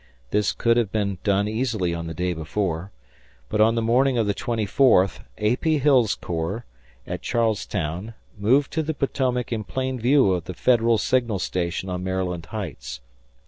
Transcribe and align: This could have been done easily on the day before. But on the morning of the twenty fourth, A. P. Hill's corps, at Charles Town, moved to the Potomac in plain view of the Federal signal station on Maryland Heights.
This 0.31 0.51
could 0.51 0.77
have 0.77 0.91
been 0.91 1.19
done 1.23 1.47
easily 1.47 1.93
on 1.93 2.07
the 2.07 2.15
day 2.15 2.33
before. 2.33 2.89
But 3.49 3.61
on 3.61 3.75
the 3.75 3.83
morning 3.83 4.17
of 4.17 4.25
the 4.25 4.33
twenty 4.33 4.65
fourth, 4.65 5.19
A. 5.37 5.57
P. 5.57 5.77
Hill's 5.77 6.15
corps, 6.15 6.65
at 7.05 7.21
Charles 7.21 7.67
Town, 7.67 8.15
moved 8.35 8.73
to 8.73 8.81
the 8.81 8.95
Potomac 8.95 9.51
in 9.53 9.63
plain 9.63 9.99
view 9.99 10.31
of 10.31 10.45
the 10.45 10.55
Federal 10.55 10.97
signal 10.97 11.37
station 11.37 11.87
on 11.87 12.03
Maryland 12.03 12.47
Heights. 12.47 12.99